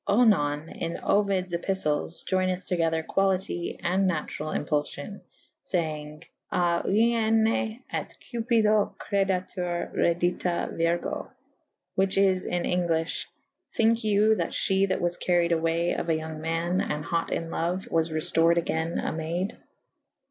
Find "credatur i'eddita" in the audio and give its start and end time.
8.97-10.75